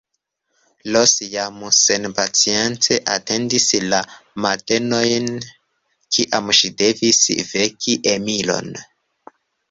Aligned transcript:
Ros 0.93 1.11
jam 1.33 1.57
senpacience 1.83 2.95
atendis 3.15 3.67
la 3.91 3.99
matenojn, 4.45 5.27
kiam 6.17 6.49
ŝi 6.61 6.71
devis 6.79 7.21
veki 7.51 7.97
Emilon. 8.15 8.73